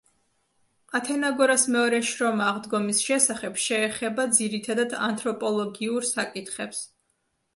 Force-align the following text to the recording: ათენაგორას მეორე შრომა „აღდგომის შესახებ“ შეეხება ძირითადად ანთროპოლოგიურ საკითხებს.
ათენაგორას 0.99 1.65
მეორე 1.73 1.99
შრომა 2.11 2.47
„აღდგომის 2.53 3.03
შესახებ“ 3.09 3.61
შეეხება 3.65 4.27
ძირითადად 4.39 4.95
ანთროპოლოგიურ 5.09 6.11
საკითხებს. 6.13 6.81